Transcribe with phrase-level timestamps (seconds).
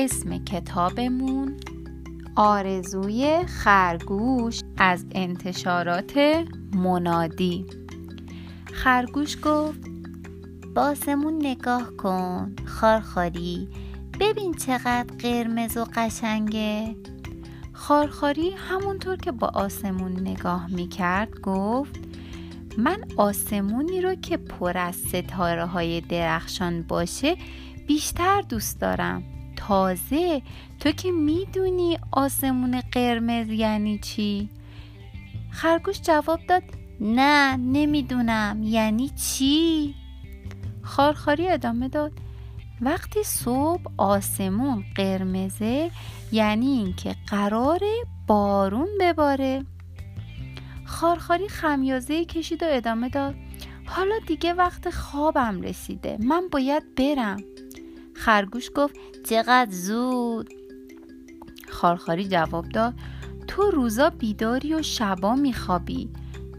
[0.00, 1.56] اسم کتابمون
[2.36, 6.44] آرزوی خرگوش از انتشارات
[6.74, 7.66] منادی.
[8.72, 9.80] خرگوش گفت
[10.74, 13.68] باسمون نگاه کن خارخاری.
[14.20, 16.96] ببین چقدر قرمز و قشنگه.
[17.72, 22.00] خارخاری همونطور که با آسمون نگاه می‌کرد گفت
[22.76, 27.36] من آسمونی رو که پر از ستاره های درخشان باشه
[27.86, 29.37] بیشتر دوست دارم.
[29.58, 30.42] تازه
[30.80, 34.48] تو که می‌دونی آسمون قرمز یعنی چی؟
[35.50, 36.62] خرگوش جواب داد
[37.00, 39.94] نه نمی‌دونم یعنی چی؟
[40.82, 42.12] خارخاری ادامه داد
[42.80, 45.90] وقتی صبح آسمون قرمزه
[46.32, 47.94] یعنی اینکه قراره
[48.26, 49.64] بارون بباره
[50.84, 53.34] خارخاری خمیازه کشید و ادامه داد
[53.86, 57.36] حالا دیگه وقت خوابم رسیده من باید برم
[58.18, 60.50] خرگوش گفت چقدر زود.
[61.68, 62.94] خارخاری جواب داد
[63.46, 66.10] تو روزا بیداری و شبا میخوابی.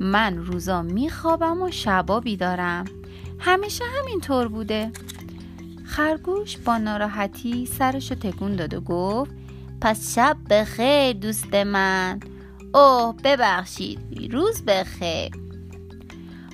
[0.00, 2.84] من روزا میخوابم و شبا بیدارم.
[3.38, 4.92] همیشه همینطور بوده.
[5.84, 9.30] خرگوش با ناراحتی سرشو تکون داد و گفت
[9.80, 12.20] پس شب بخیر دوست من.
[12.74, 15.32] اوه ببخشید روز بخیر.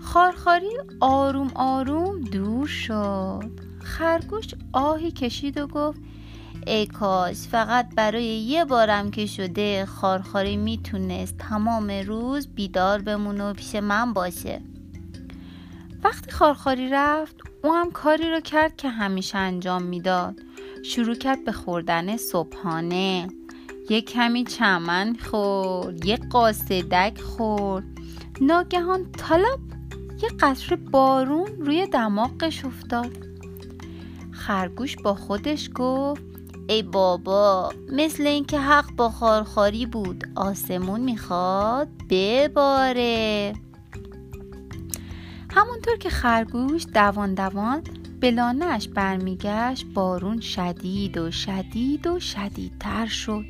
[0.00, 0.70] خارخاری
[1.00, 3.69] آروم آروم دور شد.
[3.82, 6.00] خرگوش آهی کشید و گفت
[6.66, 13.52] ای کاش فقط برای یه بارم که شده خارخاری می‌تونست تمام روز بیدار بمونه و
[13.52, 14.62] پیش من باشه.
[16.04, 20.40] وقتی خارخاری رفت او هم کاری رو کرد که همیشه انجام می‌داد.
[20.84, 23.28] شروع کرد به خوردن صبحانه.
[23.90, 27.84] یه کمی چمن خورد یه قاصدک خورد.
[28.40, 29.60] ناگهان طلب
[30.22, 33.29] یه قطره بارون روی دماغش افتاد.
[34.50, 36.22] خرگوش با خودش گفت
[36.68, 43.52] ای بابا مثل اینکه حق با خارخاری بود آسمون می‌خواد بباره.
[45.50, 47.82] همونطور که خرگوش دوان دوان
[48.20, 53.44] به لانهش برمیگشت بارون شدید و شدید و شدیدتر شد.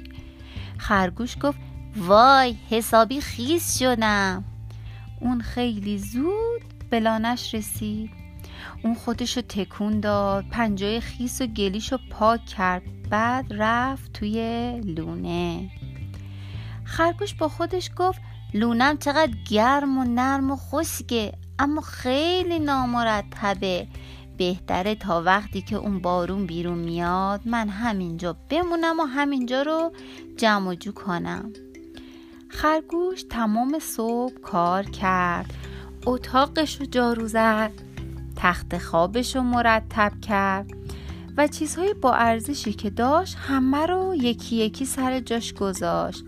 [0.78, 1.58] خرگوش گفت
[1.96, 4.44] وای حسابی خیس شدم.
[5.20, 8.19] اون خیلی زود به لانش رسید.
[8.84, 15.70] اون خودشو تکون داد پنجای خیس و گلیشو پاک کرد بعد رفت توی لونه.
[16.84, 18.20] خرگوش با خودش گفت
[18.54, 23.86] لونم چقدر گرم و نرم و خشکه اما خیلی نامرتبه.
[24.36, 29.92] بهتره تا وقتی که اون بارون بیرون میاد من همینجا بمونم و همینجا رو
[30.36, 31.52] جمع جو کنم.
[32.48, 35.54] خرگوش تمام صبح کار کرد.
[36.06, 37.72] اتاقش رو جارو زد.
[38.42, 40.70] تخت خوابش رو مرتب کرد
[41.36, 46.24] و چیزهای با ارزشی که داشت همه رو یکی یکی سر جاش گذاشت.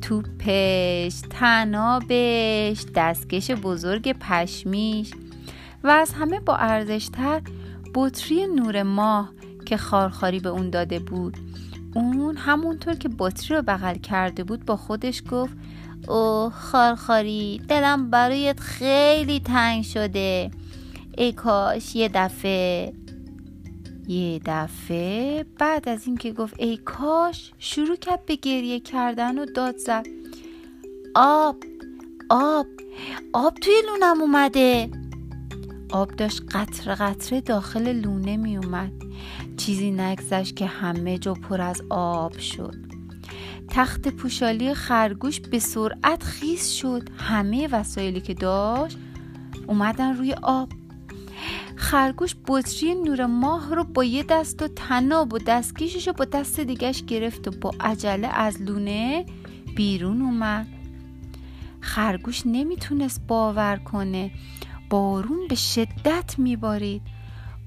[0.00, 5.10] توپش، تنابش، دستکش بزرگ پشمیش
[5.84, 7.42] و از همه با ارزشتر
[7.94, 9.32] بطری نور ماه
[9.66, 11.36] که خارخاری به اون داده بود.
[11.94, 15.56] اون همونطور که بطری رو بغل کرده بود با خودش گفت
[16.08, 20.50] اوه خارخاری دلم برایت خیلی تنگ شده.
[21.18, 22.92] ای کاش یه دفعه
[24.08, 29.76] یه دفعه بعد از اینکه گفت ای کاش شروع کرد به گریه کردن و داد
[29.76, 30.06] زد.
[31.14, 31.56] آب
[32.30, 32.66] آب
[33.32, 34.90] آب توی لونم اومده.
[35.90, 38.92] آب داشت قطره قطره داخل لونه می اومد.
[39.56, 42.74] چیزی نگذشت که همه جا پر از آب شد.
[43.68, 47.08] تخت پوشالی خرگوش به سرعت خیس شد.
[47.16, 48.98] همه وسایلی که داشت
[49.66, 50.68] اومدن روی آب.
[51.82, 56.60] خرگوش بطری نور ماه رو با یه دست و تناب و دستکیشش رو با دست
[56.60, 59.26] دیگش گرفت و با عجله از لونه
[59.76, 60.66] بیرون اومد.
[61.80, 64.30] خرگوش نمی‌تونست باور کنه.
[64.90, 67.02] بارون به شدت میبارید.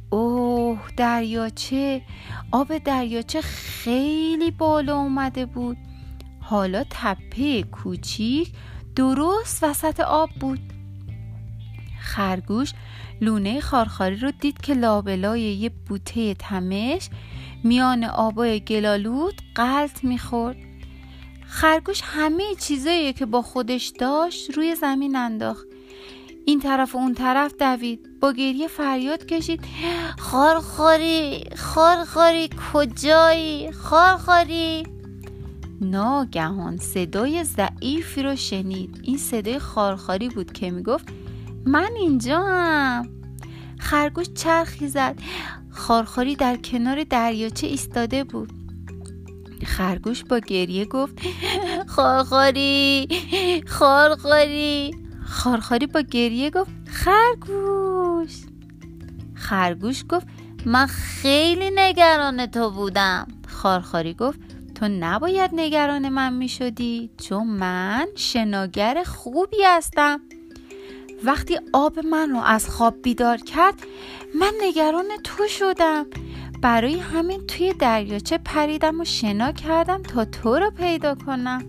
[0.10, 2.02] اوه دریاچه.
[2.52, 5.78] آب دریاچه خیلی بالا اومده بود.
[6.40, 8.52] حالا تپه کوچیک
[8.96, 10.75] درست وسط آب بود.
[12.06, 12.74] خرگوش
[13.22, 17.10] لونه خارخاری رو دید که لابلای یه بوته تمش
[17.64, 20.58] میان آبای گلالود قلط می‌خورد.
[21.48, 25.68] خرگوش همه چیزایی که با خودش داشت روی زمین انداخت.
[26.46, 28.20] این طرف و اون طرف دوید.
[28.20, 29.62] با گریه فریاد کشید.
[30.18, 34.84] خارخاری خارخاری کجایی؟ خارخاری.
[35.82, 39.00] ناگهان صدای ضعیفی رو شنید.
[39.04, 41.08] این صدای خارخاری بود که می‌گفت
[41.66, 43.10] من اینجا هم
[43.80, 45.16] خرگوش چرخی زد.
[45.72, 48.54] خارخاری در کنار دریاچه ایستاده بود.
[49.66, 51.20] خرگوش با گریه گفت
[51.88, 53.08] خارخاری
[53.68, 54.92] خارخاری.
[55.26, 58.42] خارخاری با گریه گفت خرگوش.
[59.36, 60.28] خرگوش گفت
[60.66, 63.28] من خیلی نگران تو بودم.
[63.48, 64.40] خارخاری گفت
[64.76, 70.22] تو نباید نگران من می شدی چون من شناگر خوبی هستم.
[71.26, 73.74] وقتی آب من رو از خواب بیدار کرد
[74.40, 76.06] من نگران تو شدم.
[76.62, 81.66] برای همین توی دریاچه پریدم و شنا کردم تا تو رو پیدا کنم.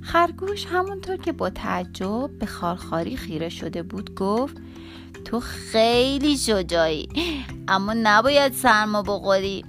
[0.00, 4.56] خرگوش همونطور که با تعجب به خارخاری خیره شده بود گفت
[5.24, 7.08] تو خیلی شجاعی
[7.68, 9.64] اما نباید سرما بخوری.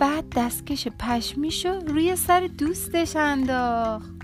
[0.00, 4.17] بعد دستکش پشمیشو روی سر دوستش انداخت.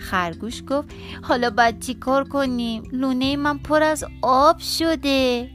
[0.00, 0.88] خرگوش گفت
[1.22, 5.50] حالا باید چی کار کنیم؟ لونه من پر از آب شده.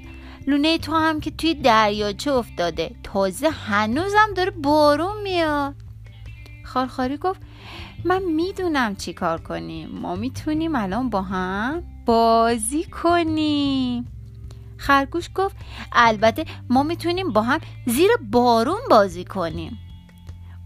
[0.47, 2.95] لونه تو هم که توی دریاچه افتاده.
[3.03, 5.75] تازه هنوزم داره بارون میاد.
[6.63, 7.41] خارخاری گفت
[8.05, 9.89] من می‌دونم چی کار کنیم.
[9.89, 14.05] ما می‌تونیم الان با هم بازی کنیم.
[14.77, 15.55] خرگوش گفت
[15.91, 19.77] البته ما می‌تونیم با هم زیر بارون بازی کنیم.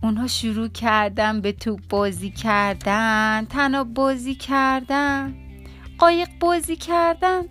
[0.04, 3.46] اونها شروع کردن به توپ بازی کردن.
[3.50, 5.36] تناب بازی کردن.
[5.98, 7.46] قایق بازی کردن.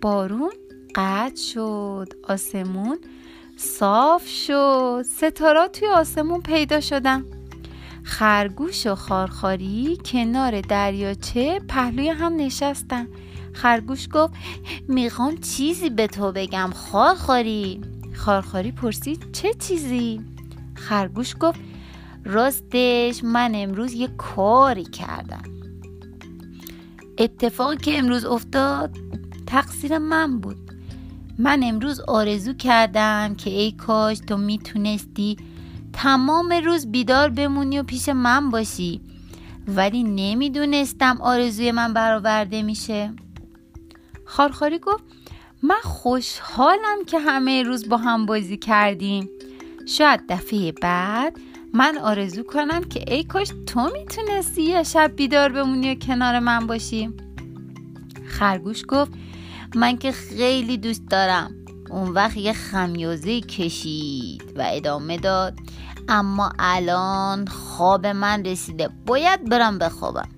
[0.00, 0.52] بارون
[0.94, 2.08] قطع شد.
[2.28, 2.98] آسمون
[3.56, 5.02] صاف شد.
[5.16, 7.24] ستاره توی آسمون پیدا شدن.
[8.02, 13.08] خرگوش و خارخاری کنار دریاچه پهلوی هم نشستن.
[13.52, 14.34] خرگوش گفت
[14.88, 17.80] می‌خوام چیزی به تو بگم خارخاری.
[18.14, 20.20] خارخاری پرسید چه چیزی؟
[20.82, 21.60] خرگوش گفت
[22.24, 25.42] راستش من امروز یه کاری کردم.
[27.18, 28.96] اتفاقی که امروز افتاد
[29.46, 30.56] تقصیر من بود.
[31.38, 35.36] من امروز آرزو کردم که ای کاش تو می‌تونستی
[35.92, 39.00] تمام روز بیدار بمونی و پیش من باشی
[39.68, 43.12] ولی نمی‌دونستم آرزوی من برآورده میشه.
[44.24, 45.04] خارخاری گفت
[45.62, 49.28] من خوشحالم که همه روز با هم بازی کردیم.
[49.86, 51.36] شاید دفعه بعد
[51.74, 56.66] من آرزو کنم که ای کاش تو می‌تونستی یه شب بیدار بمونی و کنار من
[56.66, 57.10] باشی.
[58.26, 59.12] خرگوش گفت
[59.74, 61.54] من که خیلی دوست دارم.
[61.90, 65.54] اون وقت یه خمیازه کشید و ادامه داد
[66.08, 68.88] اما الان خواب من رسیده.
[69.06, 70.28] باید برم بخوابم.